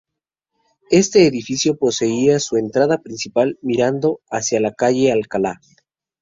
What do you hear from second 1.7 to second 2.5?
poseía